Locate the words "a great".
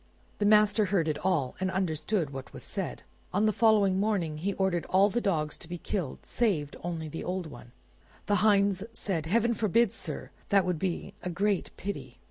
11.21-11.69